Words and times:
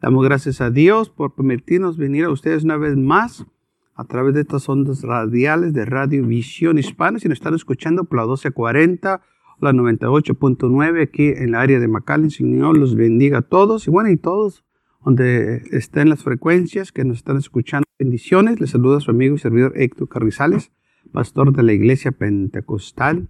Damos 0.00 0.24
gracias 0.24 0.60
a 0.60 0.70
Dios 0.70 1.08
por 1.08 1.34
permitirnos 1.34 1.96
venir 1.96 2.26
a 2.26 2.30
ustedes 2.30 2.64
una 2.64 2.76
vez 2.76 2.96
más 2.96 3.46
a 3.94 4.04
través 4.04 4.34
de 4.34 4.42
estas 4.42 4.68
ondas 4.68 5.02
radiales 5.02 5.72
de 5.72 5.86
Radio 5.86 6.26
Visión 6.26 6.78
Hispana. 6.78 7.18
Si 7.18 7.28
nos 7.28 7.38
están 7.38 7.54
escuchando 7.54 8.04
por 8.04 8.18
la 8.18 8.24
1240 8.24 9.22
o 9.58 9.64
la 9.64 9.72
98.9 9.72 11.02
aquí 11.02 11.28
en 11.28 11.52
la 11.52 11.62
área 11.62 11.80
de 11.80 11.88
McAllen, 11.88 12.30
Señor 12.30 12.76
los 12.76 12.94
bendiga 12.94 13.38
a 13.38 13.42
todos 13.42 13.88
y 13.88 13.90
bueno, 13.90 14.10
y 14.10 14.18
todos 14.18 14.64
donde 15.02 15.62
estén 15.70 16.10
las 16.10 16.22
frecuencias 16.22 16.92
que 16.92 17.04
nos 17.04 17.18
están 17.18 17.38
escuchando. 17.38 17.86
Bendiciones. 17.98 18.60
Les 18.60 18.70
saluda 18.70 19.00
su 19.00 19.10
amigo 19.10 19.36
y 19.36 19.38
servidor 19.38 19.72
Héctor 19.76 20.08
Carrizales, 20.08 20.72
pastor 21.10 21.56
de 21.56 21.62
la 21.62 21.72
Iglesia 21.72 22.12
Pentecostal 22.12 23.28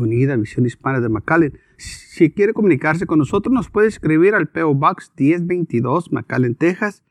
Unida 0.00 0.36
Visión 0.36 0.66
Hispana 0.66 1.00
de 1.00 1.08
McAllen. 1.08 1.58
Si 1.76 2.30
quiere 2.30 2.52
comunicarse 2.52 3.06
con 3.06 3.18
nosotros, 3.18 3.52
nos 3.52 3.70
puede 3.70 3.88
escribir 3.88 4.34
al 4.34 4.48
PO 4.48 4.74
Box 4.74 5.12
1022, 5.16 6.12
McAllen, 6.12 6.54
Texas, 6.54 7.02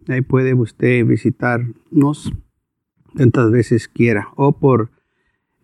Ahí 0.08 0.22
puede 0.22 0.54
usted 0.54 1.06
visitarnos 1.06 2.34
tantas 3.16 3.50
veces 3.52 3.88
quiera. 3.88 4.28
O 4.36 4.60
por 4.60 4.92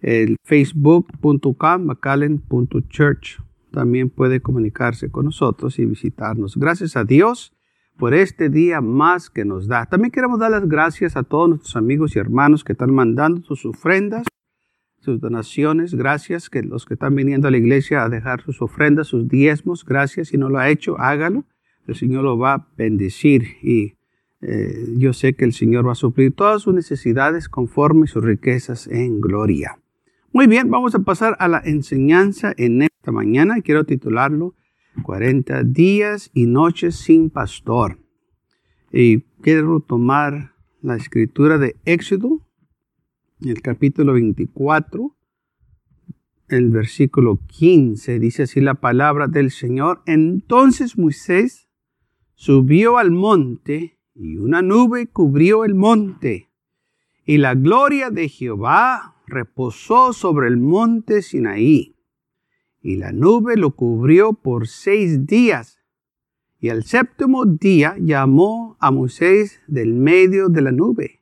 el 0.02 0.38
facebook.com 0.44 1.84
macallen.church. 1.84 3.40
También 3.72 4.10
puede 4.10 4.40
comunicarse 4.42 5.12
con 5.12 5.26
nosotros 5.26 5.78
y 5.80 5.86
visitarnos. 5.86 6.58
Gracias 6.58 6.96
a 6.96 7.04
Dios 7.04 7.54
por 7.98 8.14
este 8.14 8.50
día 8.50 8.80
más 8.82 9.30
que 9.30 9.44
nos 9.46 9.68
da. 9.68 9.86
También 9.86 10.12
queremos 10.12 10.40
dar 10.40 10.52
las 10.52 10.68
gracias 10.68 11.16
a 11.18 11.24
todos 11.24 11.50
nuestros 11.50 11.76
amigos 11.76 12.16
y 12.16 12.20
hermanos 12.20 12.64
que 12.64 12.72
están 12.72 12.94
mandando 12.94 13.44
sus 13.44 13.66
ofrendas 13.66 14.26
sus 15.02 15.20
donaciones, 15.20 15.96
gracias, 15.96 16.50
que 16.50 16.62
los 16.62 16.86
que 16.86 16.94
están 16.94 17.16
viniendo 17.16 17.48
a 17.48 17.52
la 17.52 17.58
iglesia 17.58 18.04
a 18.04 18.10
dejar 18.10 18.42
sus 18.42 18.62
ofrendas, 18.62 19.08
sus 19.08 19.28
diezmos, 19.28 19.84
gracias, 19.84 20.30
si 20.30 20.38
no 20.38 20.50
lo 20.50 20.60
ha 20.60 20.70
hecho, 20.70 21.00
hágalo, 21.00 21.44
el 21.88 21.96
Señor 21.96 22.24
lo 22.24 22.38
va 22.38 22.54
a 22.54 22.68
bendecir 22.78 23.58
y 23.64 23.96
eh, 24.42 24.94
yo 24.98 25.14
sé 25.14 25.34
que 25.34 25.46
el 25.46 25.54
Señor 25.54 25.88
va 25.88 25.94
a 25.94 25.96
suplir 25.96 26.34
todas 26.34 26.62
sus 26.62 26.74
necesidades 26.74 27.50
conforme 27.50 28.08
sus 28.08 28.24
riquezas 28.24 28.88
en 28.88 29.20
gloria. 29.20 29.80
Muy 30.32 30.48
bien, 30.48 30.70
vamos 30.70 30.94
a 30.96 31.00
pasar 31.00 31.36
a 31.40 31.48
la 31.48 31.62
enseñanza 31.66 32.54
en 32.56 32.84
esta 32.84 33.12
mañana, 33.12 33.62
quiero 33.62 33.84
titularlo 33.84 34.54
40 35.04 35.64
días 35.64 36.30
y 36.34 36.46
noches 36.46 36.96
sin 36.96 37.30
pastor. 37.30 37.98
Y 38.92 39.22
quiero 39.42 39.80
tomar 39.80 40.54
la 40.82 40.96
escritura 40.96 41.58
de 41.58 41.76
Éxodo 41.86 42.42
el 43.50 43.62
capítulo 43.62 44.14
24, 44.14 45.16
el 46.50 46.70
versículo 46.70 47.40
15, 47.48 48.20
dice 48.20 48.44
así 48.44 48.62
la 48.62 48.76
palabra 48.76 49.28
del 49.28 49.50
Señor. 49.50 50.04
Entonces 50.06 50.98
Moisés 50.98 51.68
subió 52.36 52.98
al 52.98 53.12
monte 53.12 53.98
y 54.14 54.38
una 54.38 54.62
nube 54.62 55.08
cubrió 55.08 55.66
el 55.66 55.74
monte 55.74 56.50
y 57.26 57.38
la 57.38 57.56
gloria 57.56 58.10
de 58.10 58.30
Jehová 58.30 59.16
reposó 59.26 60.14
sobre 60.14 60.48
el 60.48 60.58
monte 60.58 61.22
Sinaí. 61.22 61.96
Y 62.82 62.98
la 62.98 63.12
nube 63.12 63.58
lo 63.58 63.76
cubrió 63.76 64.34
por 64.34 64.68
seis 64.68 65.26
días. 65.26 65.80
Y 66.60 66.70
al 66.70 66.84
séptimo 66.84 67.46
día 67.46 67.96
llamó 68.00 68.76
a 68.80 68.92
Moisés 68.92 69.62
del 69.68 69.94
medio 69.94 70.50
de 70.50 70.62
la 70.62 70.72
nube 70.72 71.21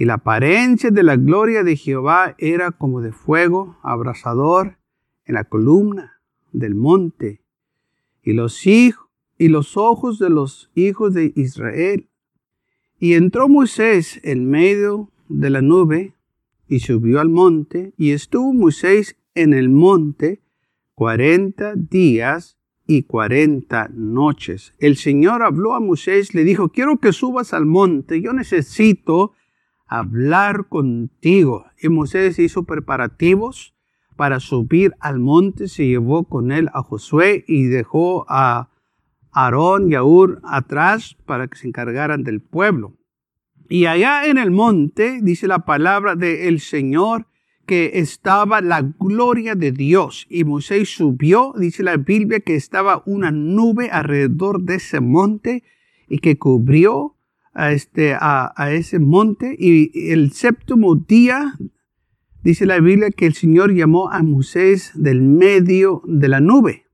y 0.00 0.06
la 0.06 0.14
apariencia 0.14 0.90
de 0.90 1.02
la 1.02 1.16
gloria 1.16 1.62
de 1.62 1.76
Jehová 1.76 2.34
era 2.38 2.70
como 2.70 3.02
de 3.02 3.12
fuego 3.12 3.76
abrasador 3.82 4.78
en 5.26 5.34
la 5.34 5.44
columna 5.44 6.22
del 6.52 6.74
monte. 6.74 7.42
Y 8.22 8.32
los, 8.32 8.66
y 8.66 8.94
los 9.36 9.76
ojos 9.76 10.18
de 10.18 10.30
los 10.30 10.70
hijos 10.74 11.12
de 11.12 11.34
Israel. 11.36 12.08
Y 12.98 13.12
entró 13.12 13.46
Moisés 13.50 14.20
en 14.22 14.48
medio 14.48 15.10
de 15.28 15.50
la 15.50 15.60
nube 15.60 16.14
y 16.66 16.80
subió 16.80 17.20
al 17.20 17.28
monte. 17.28 17.92
Y 17.98 18.12
estuvo 18.12 18.54
Moisés 18.54 19.18
en 19.34 19.52
el 19.52 19.68
monte 19.68 20.40
cuarenta 20.94 21.74
días 21.76 22.56
y 22.86 23.02
cuarenta 23.02 23.90
noches. 23.92 24.72
El 24.78 24.96
Señor 24.96 25.42
habló 25.42 25.74
a 25.74 25.80
Moisés, 25.80 26.32
le 26.32 26.44
dijo, 26.44 26.70
quiero 26.70 27.00
que 27.00 27.12
subas 27.12 27.52
al 27.52 27.66
monte, 27.66 28.22
yo 28.22 28.32
necesito 28.32 29.34
hablar 29.90 30.68
contigo. 30.68 31.66
Y 31.82 31.88
Moisés 31.88 32.38
hizo 32.38 32.62
preparativos 32.62 33.74
para 34.16 34.38
subir 34.38 34.94
al 35.00 35.18
monte, 35.18 35.66
se 35.68 35.86
llevó 35.86 36.24
con 36.24 36.52
él 36.52 36.68
a 36.72 36.82
Josué 36.82 37.44
y 37.48 37.64
dejó 37.64 38.24
a 38.28 38.70
Aarón 39.32 39.90
y 39.90 39.96
a 39.96 40.04
Ur 40.04 40.40
atrás 40.44 41.16
para 41.26 41.48
que 41.48 41.58
se 41.58 41.68
encargaran 41.68 42.22
del 42.22 42.40
pueblo. 42.40 42.94
Y 43.68 43.86
allá 43.86 44.26
en 44.26 44.38
el 44.38 44.50
monte 44.50 45.20
dice 45.22 45.46
la 45.46 45.64
palabra 45.64 46.14
del 46.14 46.60
Señor 46.60 47.26
que 47.66 47.92
estaba 47.94 48.60
la 48.60 48.82
gloria 48.82 49.54
de 49.54 49.72
Dios. 49.72 50.26
Y 50.28 50.44
Moisés 50.44 50.88
subió, 50.94 51.52
dice 51.56 51.82
la 51.82 51.96
Biblia, 51.96 52.40
que 52.40 52.56
estaba 52.56 53.02
una 53.06 53.30
nube 53.30 53.90
alrededor 53.90 54.62
de 54.62 54.76
ese 54.76 55.00
monte 55.00 55.62
y 56.08 56.18
que 56.18 56.36
cubrió 56.36 57.16
a, 57.52 57.72
este, 57.72 58.14
a, 58.14 58.52
ese 58.72 58.98
monte 58.98 59.54
y 59.58 60.10
el 60.10 60.32
séptimo 60.32 60.94
día 60.94 61.54
dice 62.42 62.66
la 62.66 62.80
Biblia 62.80 63.10
que 63.10 63.26
el 63.26 63.34
Señor 63.34 63.74
llamó 63.74 64.10
a 64.10 64.22
Moisés 64.22 64.92
del 64.94 65.20
medio 65.22 66.02
de 66.06 66.28
la 66.28 66.40
nube. 66.40 66.86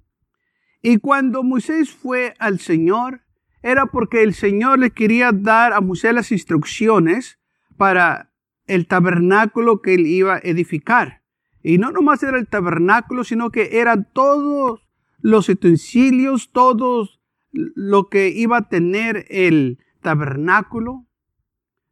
Y 0.83 0.99
cuando 0.99 1.43
Moisés 1.43 1.91
fue 1.91 2.35
al 2.39 2.59
Señor, 2.61 3.23
era 3.63 3.87
porque 3.87 4.23
el 4.23 4.35
Señor 4.35 4.79
le 4.79 4.91
quería 4.91 5.33
dar 5.33 5.73
a 5.73 5.81
Moisés 5.81 6.15
las 6.15 6.33
instrucciones 6.33 7.39
para 7.77 8.33
el 8.67 8.87
tabernáculo 8.87 9.83
que 9.83 9.95
él 9.95 10.07
iba 10.07 10.37
a 10.37 10.41
edificar. 10.43 11.23
Y 11.63 11.79
no 11.79 11.91
nomás 11.91 12.23
era 12.23 12.39
el 12.39 12.47
tabernáculo, 12.47 13.25
sino 13.25 13.51
que 13.51 13.81
eran 13.81 14.09
todos 14.13 14.87
los 15.21 15.49
utensilios, 15.49 16.53
todos 16.53 17.21
lo 17.51 18.09
que 18.09 18.29
iba 18.29 18.59
a 18.59 18.69
tener 18.69 19.27
el, 19.29 19.79
tabernáculo, 20.07 21.05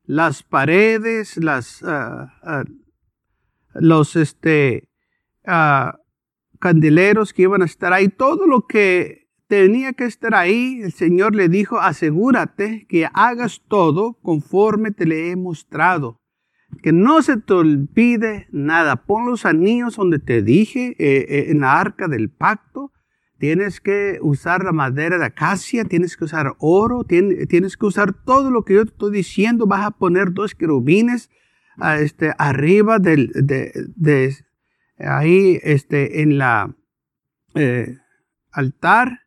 las 0.05 0.45
paredes, 0.45 1.37
las, 1.37 1.83
ah, 1.83 2.33
ah, 2.45 2.63
los 3.75 4.15
este, 4.15 4.89
candeleros 6.61 7.33
que 7.33 7.43
iban 7.43 7.63
a 7.63 7.65
estar 7.65 7.93
ahí, 7.93 8.09
todo 8.09 8.47
lo 8.47 8.69
que 8.69 9.27
tenía 9.49 9.95
que 9.95 10.05
estar 10.05 10.33
ahí, 10.37 10.81
el 10.81 10.93
Señor 10.93 11.35
le 11.35 11.49
dijo, 11.49 11.81
asegúrate 11.81 12.87
que 12.89 13.09
hagas 13.13 13.63
todo 13.67 14.17
conforme 14.23 14.93
te 14.93 15.07
le 15.07 15.33
he 15.33 15.37
mostrado. 15.37 16.21
Que 16.85 16.93
no 16.93 17.21
se 17.21 17.37
te 17.37 17.53
olvide 17.53 18.47
nada. 18.53 19.07
Pon 19.07 19.27
los 19.27 19.45
anillos 19.45 19.97
donde 19.97 20.21
te 20.21 20.41
dije, 20.41 20.95
eh, 21.01 21.27
eh, 21.29 21.47
en 21.49 21.63
la 21.63 21.81
arca 21.81 22.07
del 22.07 22.31
pacto 22.31 22.93
tienes 23.45 23.79
que 23.79 24.21
usar 24.23 24.65
la 24.65 24.73
madera 24.73 25.19
de 25.19 25.27
acacia, 25.27 25.85
tienes 25.85 26.17
que 26.17 26.25
usar 26.25 26.55
oro, 26.61 27.05
tienes, 27.05 27.77
que 27.77 27.85
usar 27.85 28.15
todo 28.15 28.51
lo 28.51 28.65
que 28.65 28.73
yo 28.73 28.87
te 28.87 28.93
estoy 28.93 29.13
diciendo. 29.13 29.67
Vas 29.67 29.85
a 29.85 29.91
poner 29.91 30.33
dos 30.33 30.55
querubines 30.55 31.29
ah, 31.77 31.99
este, 31.99 32.33
arriba 32.39 32.99
del, 32.99 33.31
de, 33.35 34.35
ahí 34.99 35.61
este, 35.63 36.23
en 36.23 36.39
la 36.39 36.75
eh, 37.55 37.99
altar. 38.51 39.27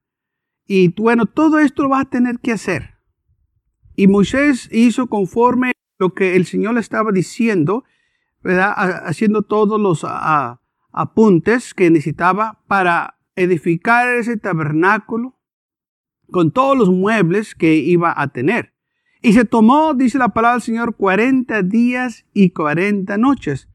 Y 0.65 0.91
bueno, 0.99 1.27
todo 1.27 1.59
esto 1.59 1.83
lo 1.83 1.89
vas 1.89 2.07
a 2.07 2.09
tener 2.09 2.39
que 2.39 2.53
hacer. 2.53 2.95
Y 3.95 4.07
Moisés 4.07 4.67
hizo 4.71 5.05
conforme 5.05 5.73
lo 5.99 6.15
que 6.15 6.35
el 6.35 6.47
Señor 6.47 6.73
le 6.73 6.79
estaba 6.79 7.11
diciendo, 7.11 7.83
¿verdad? 8.41 8.73
haciendo 9.05 9.43
todos 9.43 9.79
los 9.79 10.03
ah, 10.03 10.59
apuntes 10.91 11.75
que 11.75 11.91
necesitaba 11.91 12.63
para 12.67 13.16
edificar 13.37 14.09
ese 14.09 14.35
tabernáculo 14.35 15.39
con 16.29 16.51
todos 16.51 16.77
los 16.77 16.89
muebles 16.89 17.55
que 17.55 17.75
iba 17.75 18.13
a 18.17 18.27
tener. 18.29 18.73
Y 19.21 19.33
se 19.33 19.45
tomó, 19.45 19.93
dice 19.93 20.17
la 20.17 20.29
palabra 20.29 20.55
del 20.55 20.63
Señor, 20.63 20.95
40 20.95 21.61
días 21.63 22.25
y 22.33 22.49
40 22.49 23.17
noches. 23.17 23.69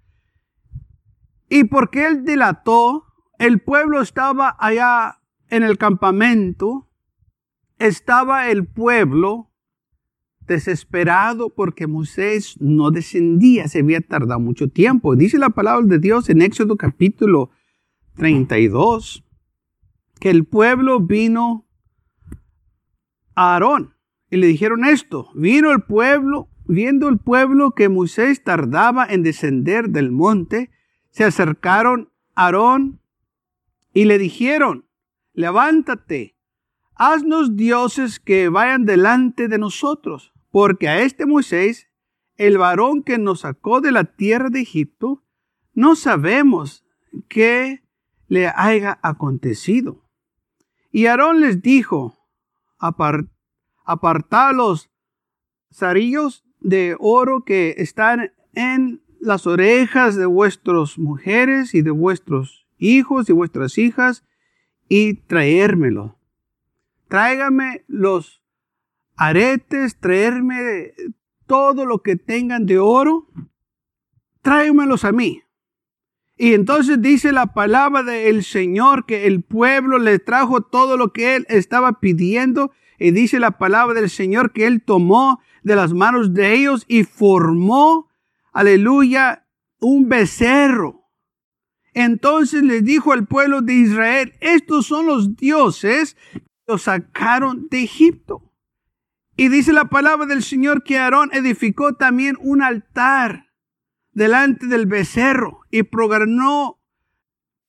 Y 1.48 1.64
porque 1.64 2.06
él 2.06 2.24
dilató, 2.24 3.06
el 3.38 3.60
pueblo 3.60 4.02
estaba 4.02 4.56
allá 4.58 5.20
en 5.48 5.62
el 5.62 5.78
campamento, 5.78 6.88
estaba 7.78 8.50
el 8.50 8.66
pueblo 8.66 9.50
desesperado 10.46 11.54
porque 11.54 11.86
Moisés 11.86 12.56
no 12.60 12.90
descendía, 12.90 13.68
se 13.68 13.80
había 13.80 14.00
tardado 14.00 14.40
mucho 14.40 14.68
tiempo. 14.68 15.14
Dice 15.14 15.38
la 15.38 15.50
palabra 15.50 15.86
de 15.86 15.98
Dios 15.98 16.28
en 16.30 16.42
Éxodo 16.42 16.76
capítulo 16.76 17.50
32 18.16 19.24
que 20.22 20.30
el 20.30 20.44
pueblo 20.44 21.00
vino 21.00 21.66
a 23.34 23.54
Aarón 23.54 23.96
y 24.30 24.36
le 24.36 24.46
dijeron 24.46 24.84
esto, 24.84 25.28
vino 25.34 25.72
el 25.72 25.82
pueblo, 25.82 26.48
viendo 26.64 27.08
el 27.08 27.18
pueblo 27.18 27.72
que 27.72 27.88
Moisés 27.88 28.44
tardaba 28.44 29.04
en 29.04 29.24
descender 29.24 29.88
del 29.88 30.12
monte, 30.12 30.70
se 31.10 31.24
acercaron 31.24 32.12
a 32.36 32.44
Aarón 32.44 33.00
y 33.92 34.04
le 34.04 34.16
dijeron, 34.16 34.86
levántate, 35.32 36.36
haznos 36.94 37.56
dioses 37.56 38.20
que 38.20 38.48
vayan 38.48 38.84
delante 38.84 39.48
de 39.48 39.58
nosotros, 39.58 40.32
porque 40.52 40.88
a 40.88 41.00
este 41.00 41.26
Moisés, 41.26 41.88
el 42.36 42.58
varón 42.58 43.02
que 43.02 43.18
nos 43.18 43.40
sacó 43.40 43.80
de 43.80 43.90
la 43.90 44.04
tierra 44.04 44.50
de 44.50 44.60
Egipto, 44.60 45.24
no 45.74 45.96
sabemos 45.96 46.84
qué 47.28 47.82
le 48.28 48.46
haya 48.46 49.00
acontecido. 49.02 50.01
Y 50.92 51.06
Aarón 51.06 51.40
les 51.40 51.62
dijo, 51.62 52.18
apartad 52.78 54.54
los 54.54 54.90
zarillos 55.72 56.44
de 56.60 56.96
oro 57.00 57.44
que 57.44 57.74
están 57.78 58.32
en 58.52 59.02
las 59.18 59.46
orejas 59.46 60.16
de 60.16 60.26
vuestras 60.26 60.98
mujeres 60.98 61.74
y 61.74 61.80
de 61.80 61.90
vuestros 61.90 62.68
hijos 62.76 63.30
y 63.30 63.32
vuestras 63.32 63.78
hijas 63.78 64.24
y 64.88 65.14
traérmelo. 65.14 66.18
Tráigame 67.08 67.84
los 67.88 68.42
aretes, 69.16 69.98
traerme 69.98 70.92
todo 71.46 71.86
lo 71.86 72.02
que 72.02 72.16
tengan 72.16 72.66
de 72.66 72.78
oro, 72.78 73.28
tráigamelos 74.42 75.04
a 75.04 75.12
mí. 75.12 75.42
Y 76.42 76.54
entonces 76.54 77.00
dice 77.00 77.30
la 77.30 77.54
palabra 77.54 78.02
del 78.02 78.42
Señor 78.42 79.06
que 79.06 79.26
el 79.26 79.42
pueblo 79.42 79.98
le 79.98 80.18
trajo 80.18 80.60
todo 80.60 80.96
lo 80.96 81.12
que 81.12 81.36
él 81.36 81.46
estaba 81.48 82.00
pidiendo. 82.00 82.72
Y 82.98 83.12
dice 83.12 83.38
la 83.38 83.52
palabra 83.58 83.94
del 83.94 84.10
Señor 84.10 84.52
que 84.52 84.66
él 84.66 84.82
tomó 84.82 85.40
de 85.62 85.76
las 85.76 85.92
manos 85.92 86.34
de 86.34 86.54
ellos 86.54 86.84
y 86.88 87.04
formó, 87.04 88.08
aleluya, 88.52 89.46
un 89.78 90.08
becerro 90.08 91.02
entonces 91.94 92.62
les 92.62 92.84
dijo 92.84 93.12
al 93.12 93.26
pueblo 93.26 93.60
de 93.60 93.74
Israel, 93.74 94.34
estos 94.40 94.86
son 94.86 95.06
los 95.06 95.36
dioses 95.36 96.16
que 96.32 96.42
los 96.66 96.82
sacaron 96.82 97.68
de 97.70 97.82
Egipto. 97.82 98.50
Y 99.36 99.48
dice 99.48 99.72
la 99.72 99.86
palabra 99.86 100.26
del 100.26 100.42
Señor 100.42 100.84
que 100.84 100.98
Aarón 100.98 101.30
edificó 101.32 101.94
también 101.94 102.36
un 102.40 102.62
altar 102.62 103.51
delante 104.12 104.66
del 104.66 104.86
becerro 104.86 105.60
y 105.70 105.84
programó 105.84 106.78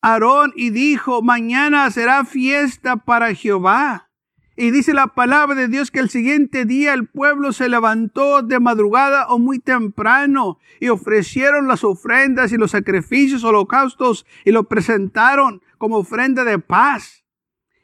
Aarón 0.01 0.51
y 0.55 0.69
dijo, 0.69 1.21
mañana 1.21 1.89
será 1.89 2.25
fiesta 2.25 2.97
para 2.97 3.33
Jehová. 3.33 4.09
Y 4.55 4.69
dice 4.69 4.93
la 4.93 5.07
palabra 5.07 5.55
de 5.55 5.67
Dios 5.67 5.89
que 5.89 5.99
el 5.99 6.09
siguiente 6.09 6.65
día 6.65 6.93
el 6.93 7.07
pueblo 7.07 7.53
se 7.53 7.69
levantó 7.69 8.43
de 8.43 8.59
madrugada 8.59 9.27
o 9.29 9.39
muy 9.39 9.59
temprano 9.59 10.59
y 10.79 10.89
ofrecieron 10.89 11.67
las 11.67 11.83
ofrendas 11.83 12.51
y 12.51 12.57
los 12.57 12.71
sacrificios, 12.71 13.43
holocaustos 13.43 14.27
y 14.45 14.51
lo 14.51 14.65
presentaron 14.65 15.61
como 15.79 15.97
ofrenda 15.97 16.43
de 16.43 16.59
paz. 16.59 17.23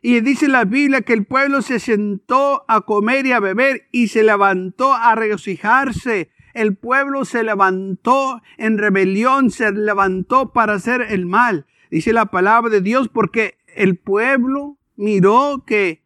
Y 0.02 0.20
dice 0.22 0.48
la 0.48 0.64
Biblia 0.66 1.02
que 1.02 1.14
el 1.14 1.26
pueblo 1.26 1.62
se 1.62 1.80
sentó 1.80 2.66
a 2.68 2.82
comer 2.82 3.26
y 3.26 3.32
a 3.32 3.40
beber 3.40 3.88
y 3.92 4.10
se 4.10 4.24
levantó 4.24 4.94
a 4.94 5.16
regocijarse. 5.16 6.30
El 6.54 6.76
pueblo 6.76 7.26
se 7.26 7.44
levantó 7.44 8.42
en 8.58 8.78
rebelión, 8.78 9.52
se 9.52 9.72
levantó 9.72 10.52
para 10.52 10.74
hacer 10.74 11.02
el 11.10 11.26
mal. 11.26 11.66
Dice 11.92 12.14
la 12.14 12.28
palabra 12.28 12.70
de 12.70 12.82
Dios 12.82 13.10
porque 13.10 13.58
el 13.76 13.98
pueblo 13.98 14.78
miró 14.96 15.64
que 15.66 16.04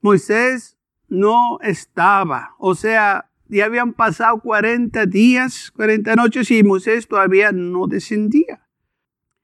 Moisés 0.00 0.78
no 1.08 1.58
estaba. 1.60 2.54
O 2.58 2.74
sea, 2.74 3.30
ya 3.48 3.64
habían 3.64 3.92
pasado 3.92 4.40
40 4.40 5.06
días, 5.06 5.70
40 5.72 6.14
noches 6.16 6.50
y 6.50 6.62
Moisés 6.62 7.08
todavía 7.08 7.52
no 7.52 7.86
descendía. 7.86 8.62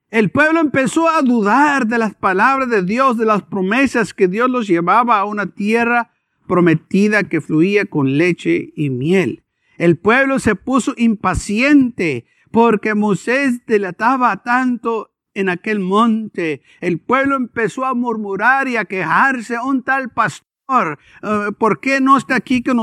El 0.09 0.29
pueblo 0.29 0.59
empezó 0.59 1.09
a 1.09 1.21
dudar 1.21 1.87
de 1.87 1.97
las 1.97 2.13
palabras 2.13 2.69
de 2.69 2.83
Dios, 2.83 3.17
de 3.17 3.25
las 3.25 3.43
promesas 3.43 4.13
que 4.13 4.27
Dios 4.27 4.49
los 4.49 4.67
llevaba 4.67 5.19
a 5.19 5.25
una 5.25 5.47
tierra 5.47 6.11
prometida 6.47 7.23
que 7.23 7.41
fluía 7.41 7.85
con 7.85 8.17
leche 8.17 8.71
y 8.75 8.89
miel. 8.89 9.44
El 9.77 9.97
pueblo 9.97 10.39
se 10.39 10.55
puso 10.55 10.93
impaciente 10.97 12.25
porque 12.51 12.95
Moisés 12.95 13.65
delataba 13.65 14.43
tanto 14.43 15.11
en 15.33 15.49
aquel 15.49 15.79
monte. 15.79 16.61
El 16.79 16.99
pueblo 16.99 17.35
empezó 17.35 17.85
a 17.85 17.93
murmurar 17.93 18.67
y 18.67 18.77
a 18.77 18.85
quejarse. 18.85 19.57
Un 19.59 19.83
tal 19.83 20.09
pastor, 20.09 20.97
uh, 21.21 21.51
¿por 21.53 21.81
qué 21.81 21.99
no 21.99 22.17
está 22.17 22.35
aquí 22.35 22.63
con, 22.63 22.77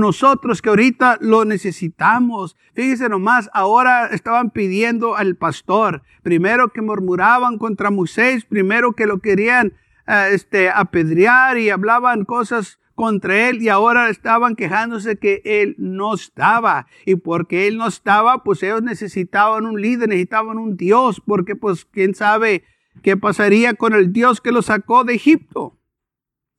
nosotros 0.00 0.62
que 0.62 0.68
ahorita 0.68 1.18
lo 1.20 1.44
necesitamos? 1.44 2.56
Fíjense 2.74 3.08
nomás, 3.08 3.50
ahora 3.52 4.06
estaban 4.06 4.50
pidiendo 4.50 5.16
al 5.16 5.36
pastor. 5.36 6.02
Primero 6.22 6.68
que 6.68 6.80
murmuraban 6.80 7.58
contra 7.58 7.90
Moisés, 7.90 8.44
primero 8.44 8.92
que 8.92 9.06
lo 9.06 9.18
querían 9.18 9.74
uh, 10.06 10.32
este, 10.32 10.70
apedrear 10.70 11.58
y 11.58 11.70
hablaban 11.70 12.24
cosas 12.24 12.78
contra 12.94 13.48
él 13.48 13.62
y 13.62 13.68
ahora 13.68 14.08
estaban 14.10 14.56
quejándose 14.56 15.16
que 15.16 15.42
él 15.44 15.74
no 15.78 16.14
estaba. 16.14 16.86
Y 17.04 17.16
porque 17.16 17.66
él 17.66 17.76
no 17.76 17.86
estaba, 17.86 18.42
pues 18.42 18.62
ellos 18.62 18.82
necesitaban 18.82 19.66
un 19.66 19.80
líder, 19.80 20.08
necesitaban 20.08 20.58
un 20.58 20.76
Dios, 20.76 21.20
porque 21.24 21.56
pues 21.56 21.84
quién 21.84 22.14
sabe 22.14 22.64
qué 23.02 23.16
pasaría 23.16 23.74
con 23.74 23.94
el 23.94 24.12
Dios 24.12 24.40
que 24.40 24.52
los 24.52 24.66
sacó 24.66 25.04
de 25.04 25.14
Egipto. 25.14 25.78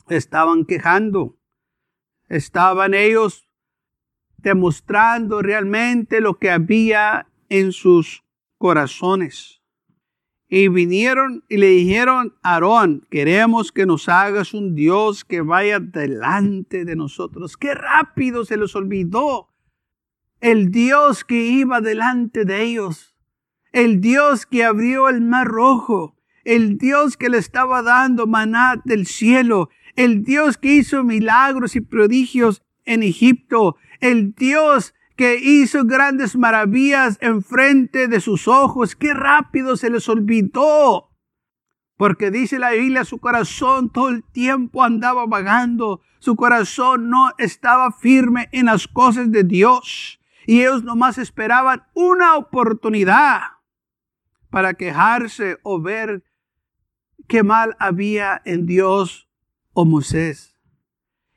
Estaban 0.10 0.66
quejando. 0.66 1.38
Estaban 2.30 2.94
ellos 2.94 3.48
demostrando 4.38 5.42
realmente 5.42 6.20
lo 6.20 6.38
que 6.38 6.52
había 6.52 7.28
en 7.50 7.72
sus 7.72 8.24
corazones. 8.58 9.63
Y 10.56 10.68
vinieron 10.68 11.44
y 11.50 11.58
le 11.58 11.70
dijeron, 11.70 12.36
Aarón, 12.44 13.08
queremos 13.10 13.72
que 13.72 13.88
nos 13.88 14.08
hagas 14.08 14.54
un 14.54 14.76
Dios 14.76 15.26
que 15.26 15.42
vaya 15.42 15.80
delante 15.80 16.86
de 16.86 16.96
nosotros. 16.96 17.58
Qué 17.58 17.74
rápido 17.74 18.46
se 18.46 18.58
les 18.58 18.76
olvidó. 18.76 19.50
El 20.42 20.70
Dios 20.70 21.24
que 21.24 21.44
iba 21.44 21.82
delante 21.82 22.46
de 22.46 22.62
ellos. 22.62 23.16
El 23.72 24.00
Dios 24.00 24.46
que 24.46 24.64
abrió 24.64 25.10
el 25.10 25.22
mar 25.22 25.48
rojo. 25.48 26.16
El 26.44 26.78
Dios 26.78 27.18
que 27.18 27.30
le 27.30 27.40
estaba 27.40 27.82
dando 27.82 28.28
maná 28.28 28.80
del 28.86 29.08
cielo. 29.08 29.72
El 29.96 30.24
Dios 30.24 30.60
que 30.60 30.76
hizo 30.76 31.04
milagros 31.04 31.76
y 31.76 31.82
prodigios 31.82 32.62
en 32.86 33.02
Egipto. 33.02 33.76
El 34.02 34.36
Dios 34.36 34.94
que 35.16 35.36
hizo 35.36 35.86
grandes 35.86 36.36
maravillas 36.36 37.18
enfrente 37.22 38.08
de 38.08 38.20
sus 38.20 38.48
ojos. 38.48 38.96
Qué 38.96 39.14
rápido 39.14 39.78
se 39.78 39.90
les 39.90 40.10
olvidó. 40.10 41.10
Porque 41.98 42.32
dice 42.32 42.58
la 42.58 42.72
Biblia, 42.72 43.06
su 43.06 43.20
corazón 43.20 43.90
todo 43.90 44.10
el 44.10 44.24
tiempo 44.24 44.84
andaba 44.84 45.26
vagando. 45.26 46.02
Su 46.20 46.36
corazón 46.36 47.10
no 47.10 47.32
estaba 47.38 47.92
firme 47.92 48.50
en 48.52 48.66
las 48.66 48.88
cosas 48.88 49.32
de 49.32 49.44
Dios. 49.44 50.20
Y 50.46 50.62
ellos 50.62 50.84
nomás 50.84 51.18
esperaban 51.18 51.84
una 51.94 52.36
oportunidad 52.36 53.42
para 54.50 54.74
quejarse 54.74 55.58
o 55.64 55.82
ver 55.82 56.24
qué 57.28 57.44
mal 57.44 57.76
había 57.80 58.42
en 58.46 58.66
Dios 58.66 59.30
o 59.74 59.86
Moisés. 59.86 60.58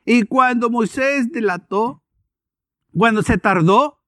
Y 0.05 0.23
cuando 0.23 0.71
Moisés 0.71 1.31
delató, 1.31 2.03
cuando 2.97 3.23
se 3.23 3.39
tardó, 3.39 4.01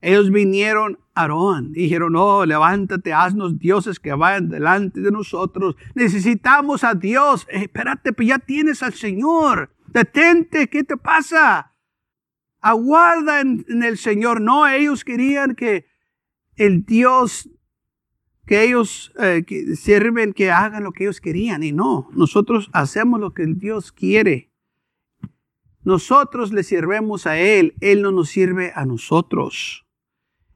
ellos 0.00 0.30
vinieron 0.30 0.98
a 1.14 1.22
Aarón. 1.22 1.72
Dijeron, 1.72 2.12
no, 2.12 2.46
levántate, 2.46 3.12
haznos 3.12 3.58
dioses 3.58 3.98
que 3.98 4.12
vayan 4.12 4.48
delante 4.48 5.00
de 5.00 5.10
nosotros. 5.10 5.76
Necesitamos 5.94 6.84
a 6.84 6.94
Dios. 6.94 7.46
Eh, 7.50 7.62
espérate, 7.62 8.12
pues 8.12 8.28
ya 8.28 8.38
tienes 8.38 8.82
al 8.82 8.94
Señor. 8.94 9.74
Detente, 9.88 10.68
¿qué 10.68 10.84
te 10.84 10.96
pasa? 10.96 11.74
Aguarda 12.60 13.40
en, 13.40 13.64
el 13.82 13.98
Señor. 13.98 14.40
No, 14.40 14.68
ellos 14.68 15.04
querían 15.04 15.54
que 15.54 15.86
el 16.56 16.84
Dios 16.84 17.48
que 18.46 18.64
ellos 18.64 19.12
eh, 19.18 19.44
sirven, 19.76 20.32
que 20.32 20.50
hagan 20.50 20.82
lo 20.82 20.92
que 20.92 21.04
ellos 21.04 21.20
querían. 21.20 21.62
Y 21.62 21.72
no, 21.72 22.08
nosotros 22.12 22.70
hacemos 22.72 23.20
lo 23.20 23.34
que 23.34 23.42
el 23.42 23.58
Dios 23.58 23.92
quiere. 23.92 24.48
Nosotros 25.84 26.52
le 26.52 26.62
sirvemos 26.62 27.26
a 27.26 27.38
Él, 27.38 27.74
Él 27.80 28.02
no 28.02 28.12
nos 28.12 28.28
sirve 28.30 28.72
a 28.74 28.84
nosotros. 28.84 29.86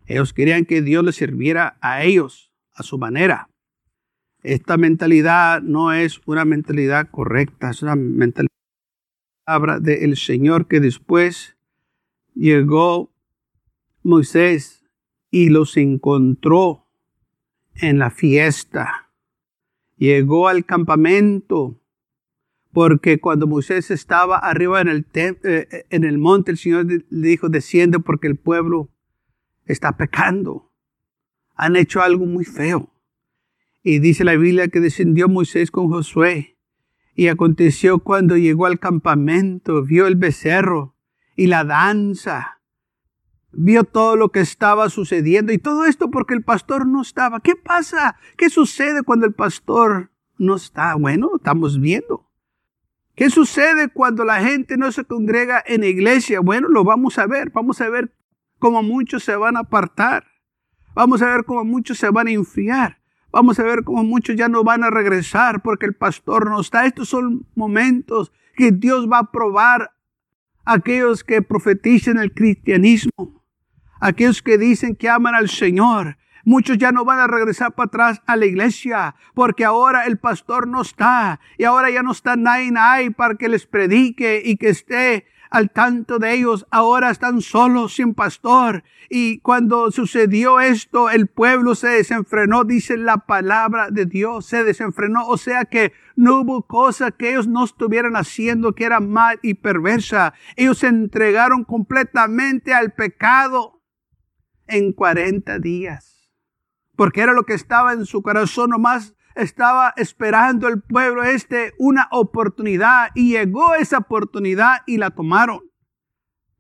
Ellos 0.07 0.33
querían 0.33 0.65
que 0.65 0.83
Dios 0.83 1.05
les 1.05 1.17
sirviera 1.17 1.79
a 1.81 2.03
ellos, 2.03 2.53
a 2.75 2.83
su 2.83 2.99
manera. 2.99 3.49
Esta 4.43 4.77
mentalidad 4.77 5.63
no 5.63 5.93
es 5.93 6.21
una 6.27 6.45
mentalidad 6.45 7.09
correcta, 7.11 7.71
es 7.71 7.83
una 7.83 7.95
mentalidad 7.95 8.51
del 9.81 10.17
Señor 10.17 10.67
que 10.67 10.81
después 10.81 11.57
llegó 12.35 13.13
Moisés 14.03 14.85
y 15.31 15.49
los 15.49 15.77
encontró 15.77 16.87
en 17.75 17.99
la 17.99 18.11
fiesta. 18.11 19.11
Llegó 19.97 20.49
al 20.49 20.65
campamento 20.65 21.81
porque 22.73 23.21
cuando 23.21 23.47
Moisés 23.47 23.91
estaba 23.91 24.39
arriba 24.39 24.81
en 24.81 24.89
el, 24.89 25.07
eh, 25.15 25.87
eh, 25.91 26.13
monte, 26.13 26.53
el 26.53 26.59
Señor 26.59 26.87
le 26.87 27.29
dijo, 27.29 27.49
desciende 27.49 27.99
porque 27.99 28.27
el 28.27 28.37
pueblo 28.37 28.89
está 29.67 29.97
pecando. 29.97 30.71
Han 31.55 31.77
hecho 31.77 32.01
algo 32.01 32.25
muy 32.25 32.45
feo. 32.45 32.91
Y 33.83 33.99
dice 33.99 34.25
la 34.25 34.37
Biblia 34.37 34.69
que 34.69 34.81
descendió 34.81 35.29
Moisés 35.29 35.71
con 35.71 35.89
Josué. 35.89 36.57
Y 37.15 37.29
aconteció 37.29 37.99
cuando 37.99 38.39
llegó 38.39 38.65
al 38.65 38.79
campamento, 38.79 39.83
vio 39.83 40.07
el 40.07 40.17
becerro 40.17 40.97
y 41.37 41.49
la 41.49 41.65
danza. 41.65 42.63
Vio 43.53 43.85
todo 43.85 44.17
lo 44.17 44.31
que 44.31 44.41
estaba 44.41 44.89
sucediendo 44.89 45.53
y 45.53 45.59
todo 45.59 45.85
esto 45.85 46.11
porque 46.11 46.33
el 46.33 46.43
pastor 46.43 46.87
no 46.87 47.03
estaba. 47.03 47.41
¿Qué 47.41 47.55
pasa? 47.55 48.17
¿Qué 48.39 48.49
sucede 48.49 49.03
cuando 49.03 49.27
el 49.27 49.35
pastor 49.35 50.11
no 50.39 50.57
está? 50.57 50.95
Bueno, 50.95 51.33
estamos 51.37 51.79
viendo. 51.79 52.32
¿Qué 53.15 53.29
sucede 53.29 53.89
cuando 53.89 54.25
la 54.25 54.41
gente 54.41 54.77
no 54.77 54.91
se 54.91 55.05
congrega 55.05 55.63
en 55.67 55.83
la 55.83 55.89
iglesia? 55.89 56.41
Bueno, 56.41 56.69
lo 56.69 56.83
vamos 56.83 57.19
a 57.19 57.27
ver. 57.27 57.51
Vamos 57.51 57.81
a 57.81 57.89
ver 57.89 58.15
cómo 58.59 58.83
muchos 58.83 59.23
se 59.23 59.37
van 59.37 59.57
a 59.57 59.61
apartar. 59.61 60.25
Vamos 60.95 61.21
a 61.21 61.27
ver 61.27 61.45
cómo 61.45 61.65
muchos 61.65 61.99
se 61.99 62.09
van 62.11 62.29
a 62.29 62.33
enfriar. 62.33 62.99
Vamos 63.31 63.59
a 63.59 63.65
ver 63.65 63.83
cómo 63.85 64.05
muchos 64.05 64.37
ya 64.37 64.49
no 64.49 64.63
van 64.65 64.85
a 64.85 64.91
regresar 64.91 65.63
porque 65.63 65.87
el 65.87 65.95
pastor 65.95 66.51
no 66.51 66.61
está. 66.61 66.87
Estos 66.87 67.09
son 67.09 67.47
momentos 67.55 68.33
que 68.57 68.73
Dios 68.73 69.11
va 69.11 69.19
a 69.21 69.31
probar 69.31 69.93
a 70.65 70.75
aquellos 70.75 71.25
que 71.25 71.43
profetizan 71.43 72.19
el 72.19 72.33
cristianismo, 72.33 73.43
aquellos 74.01 74.43
que 74.43 74.59
dicen 74.59 74.95
que 74.95 75.09
aman 75.09 75.35
al 75.35 75.49
Señor. 75.49 76.19
Muchos 76.45 76.79
ya 76.79 76.93
no 76.93 77.05
van 77.05 77.21
a 77.21 77.27
regresar 77.27 77.73
para 77.73 77.87
atrás 77.87 78.23
a 78.27 78.37
la 78.37 78.47
iglesia 78.47 79.15
porque 79.35 79.65
ahora 79.65 80.07
el 80.07 80.19
pastor 80.19 80.67
no 80.67 80.83
está 80.83 81.41
y 81.59 81.65
ahora 81.65 81.91
ya 81.91 82.03
no 82.03 82.13
está 82.13 82.37
nadie 82.37 83.11
para 83.11 83.35
que 83.37 83.49
les 83.49 83.67
predique 83.67 84.43
y 84.45 84.57
que 84.57 84.69
esté 84.69 85.27
al 85.53 85.71
tanto 85.71 86.19
de 86.19 86.33
ellos. 86.33 86.67
Ahora 86.71 87.11
están 87.11 87.43
solos, 87.43 87.95
sin 87.95 88.15
pastor. 88.15 88.83
Y 89.11 89.39
cuando 89.41 89.91
sucedió 89.91 90.61
esto, 90.61 91.11
el 91.11 91.27
pueblo 91.27 91.75
se 91.75 91.89
desenfrenó, 91.89 92.65
dice 92.65 92.97
la 92.97 93.19
palabra 93.19 93.91
de 93.91 94.07
Dios, 94.07 94.47
se 94.47 94.65
desenfrenó. 94.65 95.27
O 95.27 95.37
sea 95.37 95.67
que 95.67 95.93
no 96.17 96.41
hubo 96.41 96.67
cosa 96.67 97.11
que 97.11 97.31
ellos 97.31 97.47
no 97.47 97.65
estuvieran 97.65 98.17
haciendo 98.17 98.75
que 98.75 98.85
era 98.85 99.01
mal 99.01 99.39
y 99.43 99.55
perversa. 99.55 100.33
Ellos 100.57 100.79
se 100.79 100.87
entregaron 100.87 101.65
completamente 101.65 102.73
al 102.73 102.93
pecado 102.93 103.83
en 104.67 104.93
40 104.93 105.59
días. 105.59 106.12
Porque 107.03 107.23
era 107.23 107.33
lo 107.33 107.43
que 107.43 107.55
estaba 107.55 107.95
en 107.95 108.07
su 108.07 108.23
corazón 108.23 108.71
nomás 108.71 109.17
estaba 109.35 109.93
esperando 109.97 110.69
el 110.69 110.81
pueblo 110.81 111.25
este 111.25 111.73
una 111.81 112.07
oportunidad 112.13 113.09
y 113.17 113.33
llegó 113.33 113.75
esa 113.75 113.99
oportunidad 113.99 114.83
y 114.87 114.99
la 114.99 115.11
tomaron. 115.11 115.63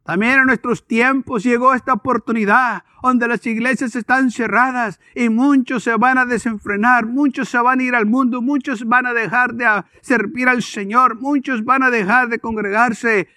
También 0.02 0.40
en 0.40 0.46
nuestros 0.46 0.84
tiempos 0.84 1.44
llegó 1.44 1.74
esta 1.74 1.92
oportunidad 1.92 2.82
donde 3.04 3.28
las 3.28 3.46
iglesias 3.46 3.94
están 3.94 4.32
cerradas 4.32 4.98
y 5.14 5.28
muchos 5.28 5.84
se 5.84 5.94
van 5.94 6.18
a 6.18 6.24
desenfrenar, 6.24 7.06
muchos 7.06 7.48
se 7.48 7.58
van 7.58 7.78
a 7.78 7.84
ir 7.84 7.94
al 7.94 8.06
mundo, 8.06 8.42
muchos 8.42 8.84
van 8.84 9.06
a 9.06 9.12
dejar 9.12 9.54
de 9.54 9.64
servir 10.00 10.48
al 10.48 10.64
Señor, 10.64 11.20
muchos 11.20 11.64
van 11.64 11.84
a 11.84 11.90
dejar 11.90 12.30
de 12.30 12.40
congregarse 12.40 13.28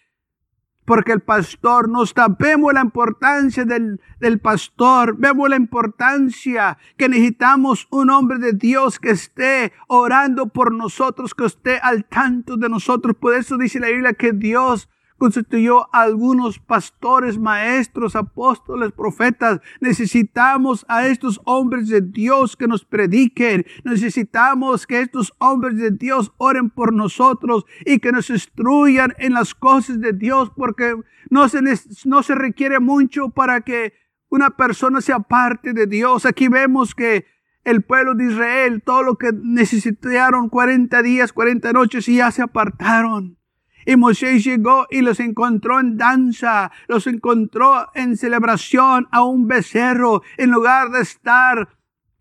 porque 0.86 1.12
el 1.12 1.22
pastor 1.22 1.90
no 1.90 2.04
está. 2.04 2.28
Vemos 2.28 2.74
la 2.74 2.82
importancia 2.82 3.66
del, 3.66 4.00
del, 4.20 4.40
pastor, 4.40 5.18
vemos 5.18 5.50
la 5.50 5.56
importancia 5.56 6.78
que 6.98 7.10
necesitamos 7.10 7.88
un 7.90 8.10
hombre 8.12 8.38
de 8.38 8.54
Dios 8.54 9.00
que 9.00 9.10
esté 9.10 9.74
orando 9.88 10.48
por 10.48 10.72
nosotros, 10.72 11.34
que 11.34 11.46
esté 11.46 11.80
al 11.80 12.06
tanto 12.06 12.56
de 12.56 12.70
nosotros. 12.70 13.16
Por 13.20 13.36
eso 13.36 13.58
dice 13.58 13.80
la 13.80 13.88
Biblia 13.88 14.14
que 14.14 14.32
Dios 14.32 14.90
constituyó 15.18 15.94
algunos 15.94 16.60
pastores, 16.60 17.38
maestros, 17.38 18.16
apóstoles, 18.16 18.92
profetas. 18.92 19.62
Necesitamos 19.80 20.86
a 20.88 21.08
estos 21.08 21.42
hombres 21.46 21.88
de 21.88 22.02
Dios 22.02 22.56
que 22.56 22.68
nos 22.68 22.86
prediquen. 22.86 23.66
Necesitamos 23.84 24.86
que 24.86 25.02
estos 25.02 25.34
hombres 25.38 25.78
de 25.78 25.92
Dios 25.92 26.34
oren 26.38 26.70
por 26.70 26.94
nosotros 26.94 27.66
y 27.86 28.00
que 28.00 28.12
nos 28.12 28.30
instruyan 28.30 29.14
en 29.18 29.34
las 29.34 29.56
cosas 29.56 30.00
de 30.00 30.14
Dios 30.14 30.52
porque 30.56 30.96
no 31.30 31.50
se, 31.50 31.60
no 32.06 32.24
se 32.24 32.36
requiere 32.36 32.80
mucho 32.80 33.30
para 33.30 33.62
que 33.62 33.94
una 34.30 34.52
persona 34.52 35.02
sea 35.02 35.20
parte 35.20 35.74
de 35.74 35.88
Dios. 35.88 36.26
Aquí 36.26 36.48
vemos 36.48 36.94
que 36.94 37.26
el 37.64 37.82
pueblo 37.82 38.14
de 38.14 38.26
Israel, 38.26 38.82
todo 38.84 39.02
lo 39.02 39.18
que 39.18 39.32
necesitaron 39.34 40.50
40 40.50 41.02
días, 41.02 41.34
40 41.34 41.74
noches 41.74 42.08
y 42.08 42.18
ya 42.18 42.32
se 42.32 42.44
apartaron. 42.44 43.38
Y 43.86 43.96
Moisés 43.96 44.44
llegó 44.44 44.88
y 44.90 45.02
los 45.02 45.20
encontró 45.20 45.80
en 45.80 45.98
danza, 45.98 46.72
los 46.88 47.06
encontró 47.06 47.90
en 47.94 48.18
celebración 48.18 49.08
a 49.12 49.24
un 49.24 49.48
becerro, 49.48 50.24
en 50.38 50.52
lugar 50.52 50.90
de 50.90 51.02
estar 51.02 51.70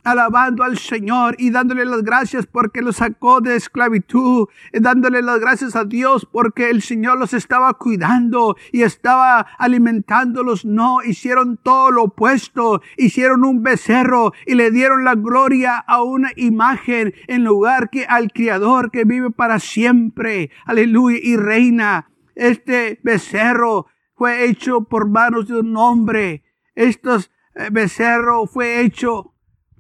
alabando 0.05 0.63
al 0.63 0.79
Señor 0.79 1.35
y 1.39 1.51
dándole 1.51 1.85
las 1.85 2.03
gracias 2.03 2.47
porque 2.47 2.83
los 2.83 2.97
sacó 2.97 3.41
de 3.41 3.57
esclavitud, 3.57 4.49
dándole 4.73 5.23
las 5.23 5.41
gracias 5.41 5.75
a 5.75 5.85
Dios 5.85 6.29
porque 6.31 6.71
el 6.71 6.83
Señor 6.83 7.19
los 7.19 7.35
estaba 7.35 7.75
cuidando 7.75 8.57
y 8.71 8.83
estaba 8.83 9.47
alimentándolos. 9.59 10.65
No, 10.65 11.03
hicieron 11.03 11.57
todo 11.57 11.91
lo 11.91 12.05
opuesto, 12.05 12.83
hicieron 12.97 13.45
un 13.45 13.63
becerro 13.63 14.33
y 14.47 14.55
le 14.55 14.71
dieron 14.71 15.05
la 15.05 15.15
gloria 15.15 15.79
a 15.79 16.03
una 16.03 16.31
imagen 16.37 17.15
en 17.27 17.45
lugar 17.45 17.91
que 17.91 18.05
al 18.05 18.33
Criador 18.33 18.91
que 18.91 19.05
vive 19.05 19.31
para 19.31 19.59
siempre. 19.59 20.51
Aleluya 20.67 21.19
y 21.23 21.37
reina. 21.37 22.11
Este 22.35 23.01
becerro 23.03 23.87
fue 24.17 24.45
hecho 24.45 24.83
por 24.83 25.09
manos 25.09 25.49
de 25.49 25.61
un 25.61 25.77
hombre. 25.77 26.45
Estos 26.75 27.31
eh, 27.55 27.69
becerro 27.71 28.47
fue 28.47 28.81
hecho 28.81 29.34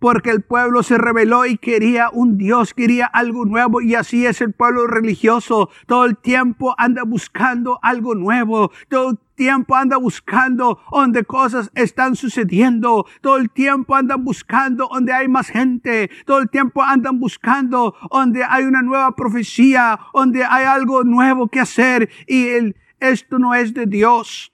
porque 0.04 0.28
el 0.28 0.42
pueblo 0.42 0.82
se 0.82 0.98
rebeló 0.98 1.46
y 1.46 1.56
quería 1.56 2.10
un 2.12 2.36
Dios, 2.36 2.74
quería 2.74 3.06
algo 3.06 3.46
nuevo 3.46 3.80
y 3.80 3.94
así 3.94 4.26
es 4.26 4.42
el 4.42 4.52
pueblo 4.52 4.86
religioso. 4.86 5.70
Todo 5.86 6.04
el 6.04 6.18
tiempo 6.18 6.74
anda 6.76 7.04
buscando 7.04 7.78
algo 7.80 8.14
nuevo, 8.14 8.70
todo 8.90 9.12
el 9.12 9.18
tiempo 9.34 9.74
anda 9.76 9.96
buscando 9.96 10.78
donde 10.92 11.24
cosas 11.24 11.70
están 11.74 12.16
sucediendo, 12.16 13.06
todo 13.22 13.38
el 13.38 13.48
tiempo 13.48 13.96
andan 13.96 14.22
buscando 14.24 14.90
donde 14.92 15.14
hay 15.14 15.26
más 15.26 15.48
gente, 15.48 16.10
todo 16.26 16.40
el 16.40 16.50
tiempo 16.50 16.82
andan 16.82 17.18
buscando 17.18 17.94
donde 18.10 18.44
hay 18.44 18.64
una 18.64 18.82
nueva 18.82 19.16
profecía, 19.16 19.98
donde 20.12 20.44
hay 20.44 20.66
algo 20.66 21.02
nuevo 21.02 21.48
que 21.48 21.60
hacer 21.60 22.10
y 22.26 22.48
el, 22.48 22.76
esto 23.00 23.38
no 23.38 23.54
es 23.54 23.72
de 23.72 23.86
Dios. 23.86 24.53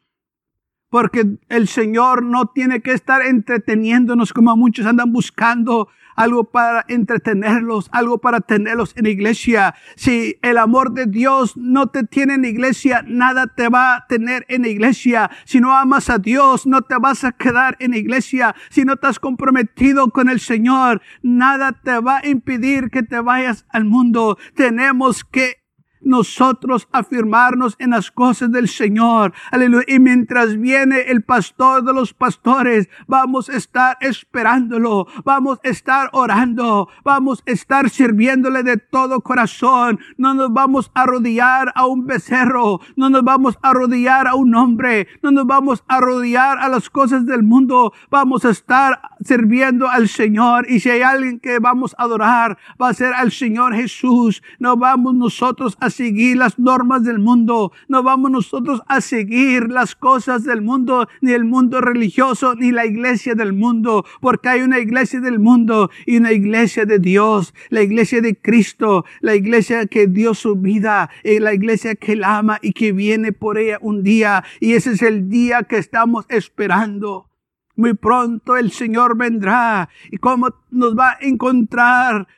Porque 0.90 1.38
el 1.48 1.68
Señor 1.68 2.22
no 2.22 2.46
tiene 2.46 2.82
que 2.82 2.92
estar 2.92 3.22
entreteniéndonos 3.22 4.32
como 4.32 4.56
muchos 4.56 4.86
andan 4.86 5.12
buscando 5.12 5.88
algo 6.20 6.44
para 6.44 6.84
entretenerlos, 6.88 7.88
algo 7.92 8.18
para 8.18 8.40
tenerlos 8.40 8.92
en 8.96 9.06
iglesia. 9.06 9.74
Si 9.96 10.36
el 10.42 10.58
amor 10.58 10.92
de 10.92 11.06
Dios 11.06 11.56
no 11.56 11.86
te 11.86 12.04
tiene 12.04 12.34
en 12.34 12.44
iglesia, 12.44 13.02
nada 13.06 13.46
te 13.46 13.68
va 13.68 13.96
a 13.96 14.06
tener 14.06 14.44
en 14.48 14.66
iglesia. 14.66 15.30
Si 15.44 15.60
no 15.60 15.74
amas 15.74 16.10
a 16.10 16.18
Dios, 16.18 16.66
no 16.66 16.82
te 16.82 16.96
vas 16.98 17.24
a 17.24 17.32
quedar 17.32 17.76
en 17.80 17.94
iglesia. 17.94 18.54
Si 18.68 18.84
no 18.84 18.94
estás 18.94 19.18
comprometido 19.18 20.10
con 20.10 20.28
el 20.28 20.40
Señor, 20.40 21.00
nada 21.22 21.72
te 21.72 21.98
va 22.00 22.18
a 22.18 22.26
impedir 22.26 22.90
que 22.90 23.02
te 23.02 23.20
vayas 23.20 23.64
al 23.70 23.86
mundo. 23.86 24.36
Tenemos 24.54 25.24
que 25.24 25.59
nosotros 26.00 26.88
afirmarnos 26.92 27.76
en 27.78 27.90
las 27.90 28.10
cosas 28.10 28.50
del 28.50 28.68
Señor. 28.68 29.32
Aleluya. 29.50 29.84
Y 29.88 29.98
mientras 29.98 30.58
viene 30.58 31.00
el 31.08 31.22
pastor 31.22 31.84
de 31.84 31.92
los 31.92 32.14
pastores, 32.14 32.88
vamos 33.06 33.48
a 33.48 33.56
estar 33.56 33.96
esperándolo, 34.00 35.06
vamos 35.24 35.58
a 35.64 35.68
estar 35.68 36.10
orando, 36.12 36.88
vamos 37.04 37.42
a 37.46 37.50
estar 37.50 37.90
sirviéndole 37.90 38.62
de 38.62 38.76
todo 38.76 39.20
corazón. 39.20 40.00
No 40.16 40.34
nos 40.34 40.52
vamos 40.52 40.90
a 40.94 41.02
arrodillar 41.02 41.72
a 41.74 41.86
un 41.86 42.06
becerro, 42.06 42.80
no 42.96 43.10
nos 43.10 43.22
vamos 43.22 43.58
a 43.62 43.70
arrodillar 43.70 44.26
a 44.26 44.34
un 44.34 44.54
hombre, 44.54 45.08
no 45.22 45.30
nos 45.30 45.46
vamos 45.46 45.84
a 45.88 45.96
arrodillar 45.96 46.58
a 46.58 46.68
las 46.68 46.88
cosas 46.90 47.26
del 47.26 47.42
mundo. 47.42 47.92
Vamos 48.10 48.44
a 48.44 48.50
estar 48.50 49.00
sirviendo 49.24 49.88
al 49.88 50.08
Señor. 50.08 50.70
Y 50.70 50.80
si 50.80 50.90
hay 50.90 51.02
alguien 51.02 51.40
que 51.40 51.58
vamos 51.58 51.94
a 51.98 52.04
adorar, 52.04 52.58
va 52.80 52.88
a 52.88 52.94
ser 52.94 53.12
al 53.14 53.32
Señor 53.32 53.74
Jesús. 53.74 54.42
No 54.58 54.76
vamos 54.76 55.14
nosotros 55.14 55.76
a 55.80 55.89
seguir 55.90 56.36
las 56.36 56.58
normas 56.58 57.04
del 57.04 57.18
mundo, 57.18 57.72
no 57.88 58.02
vamos 58.02 58.30
nosotros 58.30 58.82
a 58.86 59.00
seguir 59.00 59.68
las 59.68 59.94
cosas 59.94 60.44
del 60.44 60.62
mundo, 60.62 61.08
ni 61.20 61.32
el 61.32 61.44
mundo 61.44 61.80
religioso, 61.80 62.54
ni 62.54 62.72
la 62.72 62.86
iglesia 62.86 63.34
del 63.34 63.52
mundo, 63.52 64.04
porque 64.20 64.48
hay 64.48 64.62
una 64.62 64.78
iglesia 64.78 65.20
del 65.20 65.38
mundo 65.38 65.90
y 66.06 66.16
una 66.16 66.32
iglesia 66.32 66.86
de 66.86 66.98
Dios, 66.98 67.54
la 67.68 67.82
iglesia 67.82 68.20
de 68.20 68.36
Cristo, 68.36 69.04
la 69.20 69.34
iglesia 69.34 69.86
que 69.86 70.06
dio 70.06 70.34
su 70.34 70.56
vida, 70.56 71.10
y 71.24 71.38
la 71.38 71.54
iglesia 71.54 71.94
que 71.94 72.16
la 72.16 72.38
ama 72.38 72.58
y 72.62 72.72
que 72.72 72.92
viene 72.92 73.32
por 73.32 73.58
ella 73.58 73.78
un 73.80 74.02
día, 74.02 74.44
y 74.60 74.72
ese 74.72 74.92
es 74.92 75.02
el 75.02 75.28
día 75.28 75.62
que 75.64 75.78
estamos 75.78 76.26
esperando. 76.28 77.30
Muy 77.76 77.94
pronto 77.94 78.56
el 78.56 78.72
Señor 78.72 79.16
vendrá 79.16 79.88
y 80.10 80.18
cómo 80.18 80.48
nos 80.70 80.94
va 80.94 81.12
a 81.12 81.18
encontrar 81.20 82.28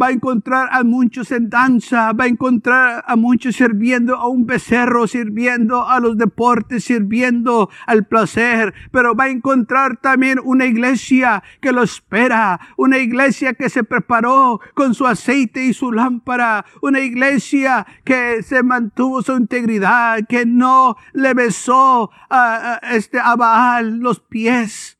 va 0.00 0.08
a 0.08 0.10
encontrar 0.10 0.68
a 0.72 0.82
muchos 0.82 1.30
en 1.30 1.48
danza, 1.48 2.12
va 2.12 2.24
a 2.24 2.28
encontrar 2.28 3.04
a 3.06 3.16
muchos 3.16 3.56
sirviendo 3.56 4.16
a 4.16 4.28
un 4.28 4.46
becerro, 4.46 5.06
sirviendo 5.06 5.88
a 5.88 6.00
los 6.00 6.18
deportes, 6.18 6.84
sirviendo 6.84 7.70
al 7.86 8.04
placer, 8.06 8.74
pero 8.90 9.14
va 9.14 9.24
a 9.24 9.30
encontrar 9.30 9.96
también 9.98 10.40
una 10.42 10.66
iglesia 10.66 11.42
que 11.60 11.72
lo 11.72 11.82
espera, 11.82 12.60
una 12.76 12.98
iglesia 12.98 13.54
que 13.54 13.68
se 13.68 13.84
preparó 13.84 14.60
con 14.74 14.94
su 14.94 15.06
aceite 15.06 15.64
y 15.64 15.72
su 15.72 15.92
lámpara, 15.92 16.64
una 16.82 17.00
iglesia 17.00 17.86
que 18.04 18.42
se 18.42 18.62
mantuvo 18.62 19.22
su 19.22 19.36
integridad, 19.36 20.26
que 20.28 20.44
no 20.44 20.96
le 21.12 21.34
besó 21.34 22.10
a, 22.30 22.80
este, 22.90 23.18
a 23.20 23.34
los 23.82 24.20
pies. 24.20 24.98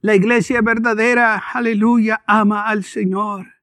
La 0.00 0.14
iglesia 0.14 0.60
verdadera, 0.62 1.42
aleluya, 1.52 2.22
ama 2.26 2.66
al 2.66 2.84
Señor. 2.84 3.55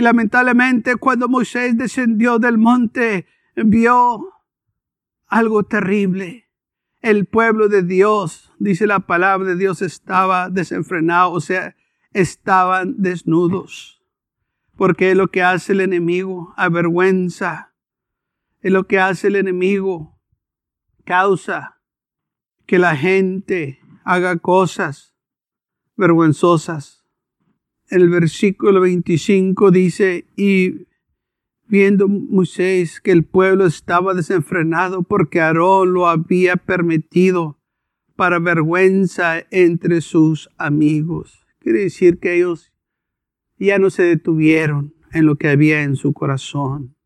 Y 0.00 0.02
lamentablemente 0.02 0.96
cuando 0.96 1.28
Moisés 1.28 1.76
descendió 1.76 2.38
del 2.38 2.56
monte, 2.56 3.26
vio 3.54 4.32
algo 5.26 5.64
terrible. 5.64 6.48
El 7.02 7.26
pueblo 7.26 7.68
de 7.68 7.82
Dios, 7.82 8.50
dice 8.58 8.86
la 8.86 9.00
palabra 9.00 9.50
de 9.50 9.56
Dios, 9.56 9.82
estaba 9.82 10.48
desenfrenado, 10.48 11.32
o 11.32 11.40
sea, 11.42 11.76
estaban 12.14 12.94
desnudos. 12.96 14.02
Porque 14.74 15.10
es 15.10 15.18
lo 15.18 15.28
que 15.28 15.42
hace 15.42 15.74
el 15.74 15.82
enemigo, 15.82 16.54
avergüenza. 16.56 17.74
Es 18.62 18.72
lo 18.72 18.86
que 18.86 18.98
hace 18.98 19.26
el 19.26 19.36
enemigo, 19.36 20.18
causa 21.04 21.78
que 22.64 22.78
la 22.78 22.96
gente 22.96 23.80
haga 24.04 24.38
cosas 24.38 25.14
vergonzosas 25.94 26.99
el 27.90 28.08
versículo 28.08 28.80
25 28.80 29.70
dice, 29.70 30.24
y 30.36 30.86
viendo 31.66 32.08
Moisés 32.08 33.00
que 33.00 33.12
el 33.12 33.24
pueblo 33.24 33.66
estaba 33.66 34.14
desenfrenado 34.14 35.02
porque 35.02 35.40
Aarón 35.40 35.92
lo 35.92 36.08
había 36.08 36.56
permitido 36.56 37.58
para 38.16 38.38
vergüenza 38.38 39.44
entre 39.50 40.00
sus 40.00 40.50
amigos. 40.56 41.46
Quiere 41.58 41.80
decir 41.80 42.18
que 42.18 42.36
ellos 42.36 42.72
ya 43.58 43.78
no 43.78 43.90
se 43.90 44.02
detuvieron 44.02 44.94
en 45.12 45.26
lo 45.26 45.36
que 45.36 45.48
había 45.48 45.82
en 45.82 45.96
su 45.96 46.12
corazón. 46.12 46.96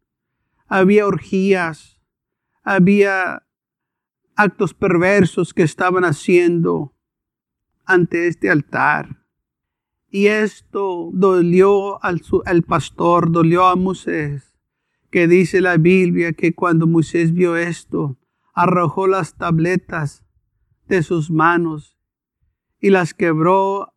Había 0.66 1.06
orgías, 1.06 2.00
había 2.62 3.46
actos 4.36 4.74
perversos 4.74 5.54
que 5.54 5.62
estaban 5.62 6.04
haciendo 6.04 6.94
ante 7.84 8.28
este 8.28 8.50
altar. 8.50 9.23
Y 10.14 10.28
esto 10.28 11.10
dolió 11.12 12.00
al, 12.04 12.20
pastor, 12.62 13.32
dolió 13.32 13.66
a 13.66 13.74
Moisés, 13.74 14.54
que 15.10 15.26
dice 15.26 15.60
la 15.60 15.76
Biblia 15.76 16.32
que 16.34 16.54
cuando 16.54 16.86
Moisés 16.86 17.32
vio 17.32 17.56
esto, 17.56 18.16
arrojó 18.54 19.08
las 19.08 19.34
tabletas 19.34 20.24
de 20.86 21.02
sus 21.02 21.32
manos 21.32 21.98
y 22.80 22.90
las 22.90 23.12
quebró 23.12 23.92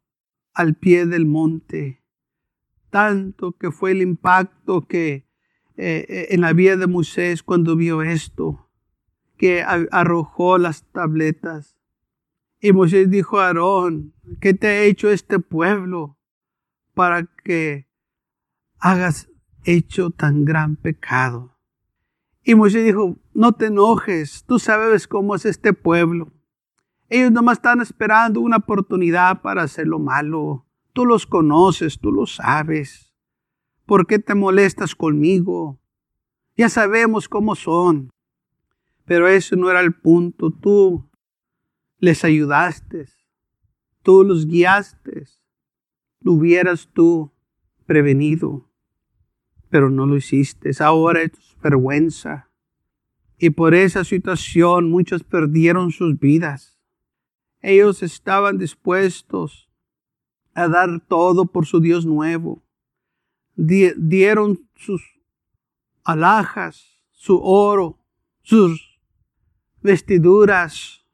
al 0.55 0.73
pie 0.73 1.05
del 1.05 1.27
monte. 1.27 2.01
Tanto 2.89 3.51
que 3.51 3.69
fue 3.69 3.91
el 3.91 4.01
impacto 4.01 4.87
que 4.87 5.27
eh, 5.75 6.03
eh, 6.09 6.27
en 6.31 6.41
la 6.41 6.51
vida 6.53 6.77
de 6.77 6.87
Moisés 6.87 7.43
cuando 7.43 7.75
vio 7.75 8.01
esto, 8.01 8.71
que 9.37 9.61
arrojó 9.61 10.57
las 10.57 10.81
tabletas. 10.91 11.76
Y 12.59 12.71
Moisés 12.71 13.09
dijo 13.09 13.39
a 13.39 13.47
Aarón, 13.47 14.13
¿qué 14.41 14.53
te 14.53 14.67
ha 14.67 14.81
hecho 14.83 15.09
este 15.09 15.39
pueblo 15.39 16.17
para 16.93 17.23
que 17.43 17.87
hagas 18.79 19.29
hecho 19.63 20.09
tan 20.09 20.43
gran 20.43 20.75
pecado? 20.75 21.55
Y 22.43 22.55
Moisés 22.55 22.85
dijo, 22.85 23.19
no 23.33 23.51
te 23.51 23.67
enojes, 23.67 24.43
tú 24.45 24.57
sabes 24.57 25.07
cómo 25.07 25.35
es 25.35 25.45
este 25.45 25.73
pueblo. 25.73 26.31
Ellos 27.09 27.31
nomás 27.31 27.59
están 27.59 27.79
esperando 27.81 28.41
una 28.41 28.57
oportunidad 28.57 29.41
para 29.41 29.63
hacer 29.63 29.87
lo 29.87 29.99
malo. 29.99 30.65
Tú 30.93 31.05
los 31.05 31.27
conoces, 31.27 31.99
tú 31.99 32.11
lo 32.11 32.25
sabes. 32.25 33.13
¿Por 33.85 34.07
qué 34.07 34.19
te 34.19 34.33
molestas 34.33 34.95
conmigo? 34.95 35.79
Ya 36.57 36.69
sabemos 36.69 37.29
cómo 37.29 37.55
son. 37.55 38.09
Pero 39.05 39.27
eso 39.27 39.55
no 39.55 39.69
era 39.69 39.79
el 39.79 39.93
punto. 39.93 40.51
Tú 40.51 41.06
les 41.99 42.23
ayudaste, 42.23 43.09
tú 44.03 44.23
los 44.23 44.47
guiaste, 44.47 45.27
lo 46.21 46.33
hubieras 46.33 46.89
tú 46.93 47.31
prevenido, 47.85 48.69
pero 49.69 49.89
no 49.89 50.05
lo 50.05 50.15
hiciste. 50.15 50.71
Ahora 50.79 51.21
es 51.21 51.31
vergüenza. 51.61 52.49
Y 53.37 53.51
por 53.51 53.75
esa 53.75 54.03
situación 54.03 54.89
muchos 54.89 55.23
perdieron 55.23 55.91
sus 55.91 56.19
vidas. 56.19 56.79
Ellos 57.61 58.01
estaban 58.03 58.57
dispuestos 58.57 59.69
a 60.53 60.67
dar 60.67 60.99
todo 61.07 61.45
por 61.45 61.65
su 61.65 61.79
Dios 61.79 62.05
nuevo. 62.05 62.63
dieron 63.55 64.67
sus 64.75 65.03
alhajas, 66.03 66.99
su 67.11 67.39
oro, 67.41 67.99
sus 68.41 68.99
vestiduras, 69.81 71.06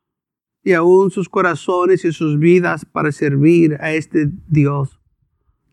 y 0.63 0.73
aún 0.73 1.11
sus 1.11 1.27
corazones 1.27 2.05
y 2.05 2.13
sus 2.13 2.39
vidas 2.39 2.85
para 2.85 3.11
servir 3.11 3.77
a 3.81 3.93
este 3.93 4.29
Dios, 4.47 4.99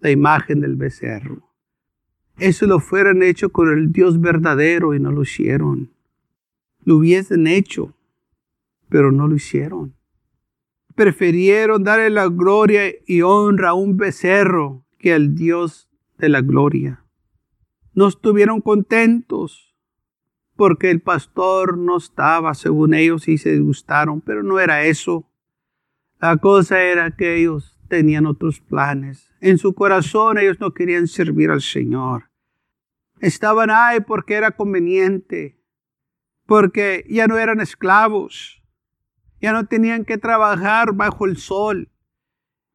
la 0.01 0.11
imagen 0.11 0.61
del 0.61 0.77
becerro. 0.77 1.49
Eso 2.39 2.67
lo 2.67 2.81
fueron 2.81 3.23
hecho 3.23 3.51
con 3.51 3.69
el 3.71 3.93
Dios 3.93 4.21
verdadero 4.21 4.95
y 4.95 5.01
no 5.01 5.13
lo 5.13 5.23
hicieron. 5.23 5.93
Lo 6.83 6.97
hubiesen 6.97 7.47
hecho, 7.47 7.95
pero 8.89 9.13
no 9.13 9.29
lo 9.29 9.37
hicieron. 9.37 9.95
Prefirieron 10.95 11.85
darle 11.85 12.11
la 12.11 12.29
gloria 12.29 12.91
y 13.07 13.23
honra 13.23 13.71
a 13.71 13.75
un 13.75 13.97
becerro 13.97 14.85
que 14.99 15.13
al 15.13 15.35
Dios 15.35 15.89
de 16.19 16.29
la 16.31 16.41
gloria. 16.41 17.05
No 17.95 18.09
estuvieron 18.09 18.61
contentos 18.61 19.70
porque 20.61 20.91
el 20.91 21.01
pastor 21.01 21.79
no 21.79 21.97
estaba, 21.97 22.53
según 22.53 22.93
ellos, 22.93 23.29
y 23.29 23.39
se 23.39 23.59
gustaron, 23.61 24.21
pero 24.21 24.43
no 24.43 24.61
era 24.61 24.83
eso. 24.83 25.27
La 26.19 26.37
cosa 26.37 26.83
era 26.83 27.17
que 27.17 27.37
ellos 27.37 27.81
tenían 27.89 28.27
otros 28.27 28.61
planes. 28.61 29.33
En 29.41 29.57
su 29.57 29.75
corazón 29.75 30.37
ellos 30.37 30.61
no 30.61 30.75
querían 30.75 31.09
servir 31.09 31.51
al 31.51 31.63
Señor. 31.63 32.31
Estaban 33.21 33.71
ahí 33.71 34.01
porque 34.01 34.35
era 34.35 34.51
conveniente, 34.51 35.59
porque 36.45 37.07
ya 37.09 37.27
no 37.27 37.39
eran 37.39 37.63
esclavos, 37.63 38.63
ya 39.41 39.55
no 39.55 39.65
tenían 39.65 40.05
que 40.05 40.19
trabajar 40.19 40.93
bajo 40.93 41.25
el 41.25 41.39
sol, 41.39 41.91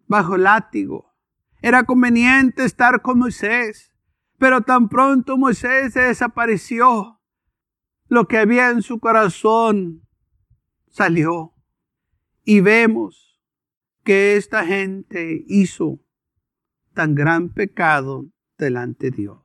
bajo 0.08 0.38
el 0.38 0.44
látigo. 0.46 1.14
Era 1.62 1.84
conveniente 1.84 2.66
estar 2.66 3.04
con 3.04 3.20
Moisés, 3.20 3.94
pero 4.40 4.62
tan 4.62 4.90
pronto 4.90 5.38
Moisés 5.38 5.94
se 5.94 6.00
desapareció, 6.00 7.15
lo 8.08 8.28
que 8.28 8.38
había 8.38 8.70
en 8.70 8.82
su 8.82 9.00
corazón 9.00 10.08
salió. 10.88 11.54
Y 12.44 12.62
vemos 12.62 13.42
que 14.04 14.36
esta 14.36 14.66
gente 14.66 15.44
hizo 15.48 16.00
tan 16.94 17.16
gran 17.16 17.50
pecado 17.50 18.28
delante 18.58 19.10
de 19.10 19.18
Dios. 19.18 19.40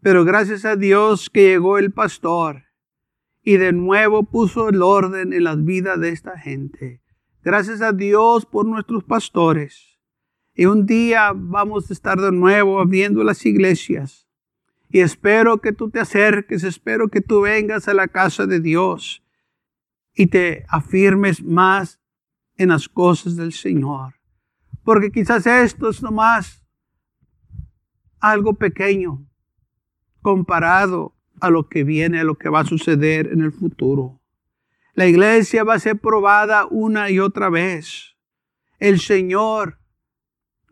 Pero 0.00 0.24
gracias 0.24 0.64
a 0.64 0.76
Dios 0.76 1.28
que 1.28 1.48
llegó 1.48 1.78
el 1.78 1.92
pastor 1.92 2.64
y 3.42 3.56
de 3.56 3.72
nuevo 3.72 4.22
puso 4.24 4.68
el 4.68 4.80
orden 4.80 5.32
en 5.32 5.44
la 5.44 5.56
vida 5.56 5.96
de 5.96 6.10
esta 6.10 6.38
gente. 6.38 7.02
Gracias 7.42 7.82
a 7.82 7.92
Dios 7.92 8.46
por 8.46 8.64
nuestros 8.64 9.04
pastores. 9.04 9.98
Y 10.54 10.66
un 10.66 10.86
día 10.86 11.32
vamos 11.34 11.90
a 11.90 11.92
estar 11.92 12.18
de 12.20 12.30
nuevo 12.30 12.80
abriendo 12.80 13.24
las 13.24 13.44
iglesias 13.44 14.28
y 14.94 15.00
espero 15.00 15.58
que 15.58 15.72
tú 15.72 15.90
te 15.90 15.98
acerques, 15.98 16.62
espero 16.62 17.08
que 17.08 17.20
tú 17.20 17.40
vengas 17.40 17.88
a 17.88 17.94
la 17.94 18.06
casa 18.06 18.46
de 18.46 18.60
Dios 18.60 19.24
y 20.14 20.28
te 20.28 20.64
afirmes 20.68 21.42
más 21.42 22.00
en 22.56 22.68
las 22.68 22.88
cosas 22.88 23.34
del 23.34 23.52
Señor. 23.52 24.14
Porque 24.84 25.10
quizás 25.10 25.48
esto 25.48 25.88
es 25.88 26.00
nomás 26.00 26.64
algo 28.20 28.54
pequeño 28.54 29.26
comparado 30.22 31.16
a 31.40 31.50
lo 31.50 31.68
que 31.68 31.82
viene, 31.82 32.20
a 32.20 32.24
lo 32.24 32.36
que 32.36 32.48
va 32.48 32.60
a 32.60 32.64
suceder 32.64 33.26
en 33.32 33.40
el 33.40 33.50
futuro. 33.50 34.20
La 34.92 35.08
iglesia 35.08 35.64
va 35.64 35.74
a 35.74 35.80
ser 35.80 35.98
probada 35.98 36.68
una 36.70 37.10
y 37.10 37.18
otra 37.18 37.50
vez. 37.50 38.14
El 38.78 39.00
Señor 39.00 39.80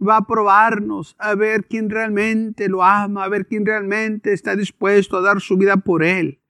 va 0.06 0.18
a 0.18 0.26
probarnos 0.26 1.14
a 1.18 1.34
ver 1.34 1.66
quién 1.66 1.88
realmente 1.88 2.68
lo 2.68 2.82
ama, 2.82 3.24
a 3.24 3.28
ver 3.28 3.46
quién 3.46 3.64
realmente 3.64 4.32
está 4.32 4.56
dispuesto 4.56 5.16
a 5.16 5.22
dar 5.22 5.40
su 5.40 5.56
vida 5.56 5.76
por 5.76 6.02
Él. 6.02 6.40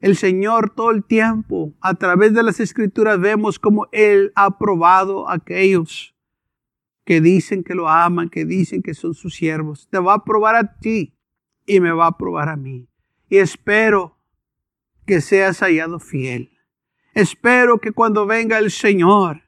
El 0.00 0.16
Señor 0.16 0.70
todo 0.70 0.90
el 0.90 1.04
tiempo, 1.04 1.74
a 1.80 1.94
través 1.94 2.32
de 2.32 2.42
las 2.42 2.60
escrituras, 2.60 3.20
vemos 3.20 3.58
como 3.58 3.88
Él 3.92 4.32
ha 4.36 4.58
probado 4.58 5.28
a 5.28 5.34
aquellos 5.34 6.14
que 7.04 7.20
dicen 7.20 7.64
que 7.64 7.74
lo 7.74 7.88
aman, 7.88 8.28
que 8.28 8.44
dicen 8.44 8.82
que 8.82 8.94
son 8.94 9.14
sus 9.14 9.34
siervos. 9.34 9.88
Te 9.90 9.98
va 9.98 10.14
a 10.14 10.24
probar 10.24 10.56
a 10.56 10.78
ti 10.78 11.16
y 11.66 11.80
me 11.80 11.90
va 11.90 12.06
a 12.06 12.18
probar 12.18 12.48
a 12.48 12.56
mí. 12.56 12.88
Y 13.28 13.38
espero 13.38 14.18
que 15.06 15.20
seas 15.20 15.60
hallado 15.60 15.98
fiel. 16.00 16.50
Espero 17.14 17.78
que 17.78 17.92
cuando 17.92 18.26
venga 18.26 18.58
el 18.58 18.70
Señor 18.70 19.42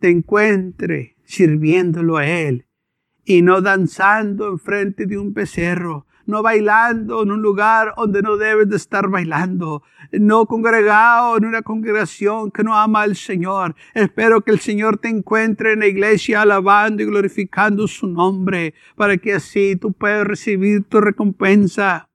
te 0.00 0.08
encuentre 0.10 1.11
sirviéndolo 1.32 2.18
a 2.18 2.26
Él 2.26 2.66
y 3.24 3.40
no 3.40 3.62
danzando 3.62 4.48
enfrente 4.48 5.06
de 5.06 5.16
un 5.16 5.32
becerro, 5.32 6.06
no 6.26 6.42
bailando 6.42 7.22
en 7.22 7.30
un 7.30 7.40
lugar 7.40 7.94
donde 7.96 8.20
no 8.20 8.36
debes 8.36 8.68
de 8.68 8.76
estar 8.76 9.08
bailando, 9.08 9.82
no 10.12 10.44
congregado 10.46 11.38
en 11.38 11.46
una 11.46 11.62
congregación 11.62 12.50
que 12.50 12.62
no 12.62 12.76
ama 12.76 13.02
al 13.02 13.16
Señor. 13.16 13.74
Espero 13.94 14.42
que 14.42 14.50
el 14.50 14.60
Señor 14.60 14.98
te 14.98 15.08
encuentre 15.08 15.72
en 15.72 15.80
la 15.80 15.86
iglesia 15.86 16.42
alabando 16.42 17.02
y 17.02 17.06
glorificando 17.06 17.88
su 17.88 18.08
nombre, 18.08 18.74
para 18.94 19.16
que 19.16 19.32
así 19.32 19.76
tú 19.76 19.92
puedas 19.92 20.26
recibir 20.26 20.84
tu 20.84 21.00
recompensa. 21.00 22.08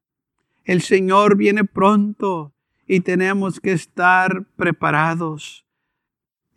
El 0.63 0.81
Señor 0.81 1.37
viene 1.37 1.63
pronto 1.63 2.53
y 2.85 2.99
tenemos 2.99 3.59
que 3.59 3.71
estar 3.71 4.45
preparados. 4.55 5.66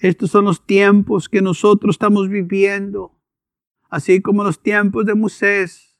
Estos 0.00 0.30
son 0.30 0.46
los 0.46 0.66
tiempos 0.66 1.28
que 1.28 1.40
nosotros 1.40 1.94
estamos 1.94 2.28
viviendo, 2.28 3.16
así 3.88 4.20
como 4.20 4.42
los 4.44 4.62
tiempos 4.62 5.06
de 5.06 5.14
Moisés 5.14 5.90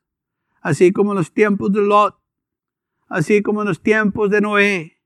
así 0.60 0.92
como 0.92 1.14
los 1.14 1.32
tiempos 1.32 1.72
de 1.72 1.82
Lot, 1.82 2.16
así 3.08 3.42
como 3.42 3.64
los 3.64 3.82
tiempos 3.82 4.30
de 4.30 4.40
Noé, 4.40 5.02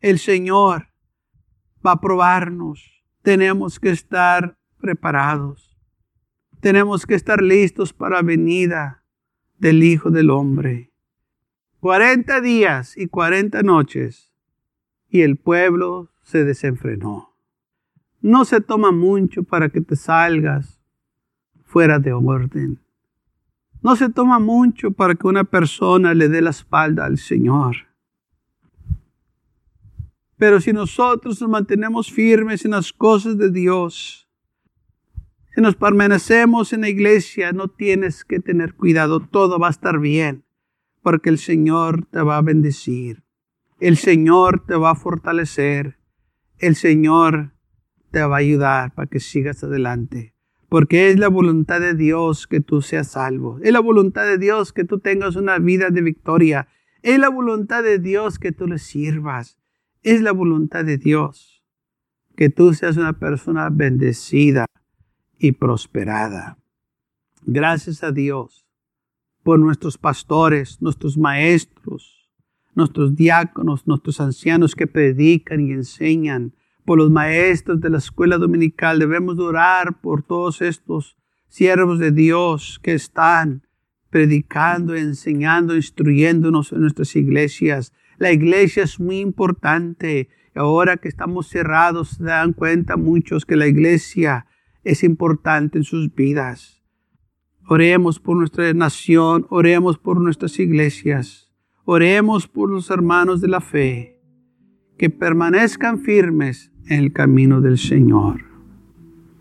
el 0.00 0.18
Señor 0.18 0.88
va 1.84 1.92
a 1.92 2.00
probarnos. 2.00 3.04
Tenemos 3.22 3.78
que 3.78 3.90
estar 3.90 4.58
preparados. 4.78 5.76
Tenemos 6.60 7.06
que 7.06 7.14
estar 7.14 7.42
listos 7.42 7.92
para 7.92 8.16
la 8.16 8.22
venida 8.22 9.04
del 9.58 9.82
Hijo 9.82 10.10
del 10.10 10.30
Hombre. 10.30 10.92
Cuarenta 11.80 12.40
días 12.40 12.96
y 12.96 13.08
cuarenta 13.08 13.62
noches 13.62 14.32
y 15.08 15.22
el 15.22 15.36
pueblo 15.36 16.12
se 16.22 16.44
desenfrenó. 16.44 17.31
No 18.22 18.44
se 18.44 18.60
toma 18.60 18.92
mucho 18.92 19.42
para 19.42 19.68
que 19.68 19.80
te 19.80 19.96
salgas 19.96 20.80
fuera 21.64 21.98
de 21.98 22.12
orden. 22.12 22.80
No 23.82 23.96
se 23.96 24.08
toma 24.08 24.38
mucho 24.38 24.92
para 24.92 25.16
que 25.16 25.26
una 25.26 25.42
persona 25.42 26.14
le 26.14 26.28
dé 26.28 26.40
la 26.40 26.50
espalda 26.50 27.04
al 27.04 27.18
Señor. 27.18 27.88
Pero 30.36 30.60
si 30.60 30.72
nosotros 30.72 31.40
nos 31.40 31.50
mantenemos 31.50 32.12
firmes 32.12 32.64
en 32.64 32.70
las 32.70 32.92
cosas 32.92 33.36
de 33.38 33.50
Dios, 33.50 34.28
si 35.52 35.60
nos 35.60 35.74
permanecemos 35.74 36.72
en 36.72 36.82
la 36.82 36.88
iglesia, 36.88 37.52
no 37.52 37.66
tienes 37.66 38.24
que 38.24 38.38
tener 38.38 38.74
cuidado, 38.74 39.18
todo 39.18 39.58
va 39.58 39.66
a 39.66 39.70
estar 39.70 39.98
bien, 39.98 40.44
porque 41.02 41.28
el 41.28 41.38
Señor 41.38 42.06
te 42.06 42.22
va 42.22 42.36
a 42.36 42.42
bendecir, 42.42 43.24
el 43.80 43.96
Señor 43.96 44.64
te 44.64 44.76
va 44.76 44.90
a 44.90 44.94
fortalecer, 44.94 45.98
el 46.58 46.76
Señor 46.76 47.52
te 48.12 48.22
va 48.22 48.36
a 48.36 48.38
ayudar 48.38 48.94
para 48.94 49.08
que 49.08 49.18
sigas 49.18 49.64
adelante 49.64 50.32
porque 50.72 51.10
es 51.10 51.18
la 51.18 51.28
voluntad 51.28 51.80
de 51.80 51.92
Dios 51.92 52.46
que 52.46 52.62
tú 52.62 52.80
seas 52.80 53.08
salvo. 53.08 53.58
Es 53.62 53.74
la 53.74 53.80
voluntad 53.80 54.24
de 54.24 54.38
Dios 54.38 54.72
que 54.72 54.84
tú 54.84 55.00
tengas 55.00 55.36
una 55.36 55.58
vida 55.58 55.90
de 55.90 56.00
victoria. 56.00 56.66
Es 57.02 57.18
la 57.18 57.28
voluntad 57.28 57.82
de 57.82 57.98
Dios 57.98 58.38
que 58.38 58.52
tú 58.52 58.66
le 58.66 58.78
sirvas. 58.78 59.58
Es 60.02 60.22
la 60.22 60.32
voluntad 60.32 60.86
de 60.86 60.96
Dios 60.96 61.62
que 62.36 62.48
tú 62.48 62.72
seas 62.72 62.96
una 62.96 63.12
persona 63.18 63.68
bendecida 63.70 64.64
y 65.38 65.52
prosperada. 65.52 66.56
Gracias 67.44 68.02
a 68.02 68.10
Dios 68.10 68.66
por 69.42 69.58
nuestros 69.58 69.98
pastores, 69.98 70.80
nuestros 70.80 71.18
maestros, 71.18 72.30
nuestros 72.74 73.14
diáconos, 73.14 73.86
nuestros 73.86 74.22
ancianos 74.22 74.74
que 74.74 74.86
predican 74.86 75.60
y 75.60 75.72
enseñan 75.72 76.54
por 76.84 76.98
los 76.98 77.10
maestros 77.10 77.80
de 77.80 77.90
la 77.90 77.98
escuela 77.98 78.38
dominical, 78.38 78.98
debemos 78.98 79.38
orar 79.38 80.00
por 80.00 80.22
todos 80.22 80.62
estos 80.62 81.16
siervos 81.48 81.98
de 81.98 82.10
Dios 82.10 82.80
que 82.82 82.94
están 82.94 83.62
predicando, 84.10 84.94
enseñando, 84.94 85.76
instruyéndonos 85.76 86.72
en 86.72 86.80
nuestras 86.80 87.14
iglesias. 87.16 87.92
La 88.18 88.32
iglesia 88.32 88.82
es 88.84 88.98
muy 89.00 89.20
importante. 89.20 90.28
Ahora 90.54 90.98
que 90.98 91.08
estamos 91.08 91.48
cerrados, 91.48 92.10
se 92.10 92.24
dan 92.24 92.52
cuenta 92.52 92.96
muchos 92.96 93.46
que 93.46 93.56
la 93.56 93.66
iglesia 93.66 94.46
es 94.84 95.04
importante 95.04 95.78
en 95.78 95.84
sus 95.84 96.14
vidas. 96.14 96.82
Oremos 97.68 98.18
por 98.18 98.36
nuestra 98.36 98.72
nación, 98.74 99.46
oremos 99.48 99.96
por 99.96 100.20
nuestras 100.20 100.58
iglesias, 100.58 101.52
oremos 101.84 102.48
por 102.48 102.70
los 102.70 102.90
hermanos 102.90 103.40
de 103.40 103.48
la 103.48 103.60
fe, 103.60 104.20
que 104.98 105.10
permanezcan 105.10 106.00
firmes 106.00 106.71
el 106.88 107.12
camino 107.12 107.60
del 107.60 107.78
Señor. 107.78 108.51